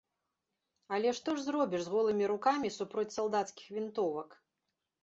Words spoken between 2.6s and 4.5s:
супроць салдацкіх вінтовак?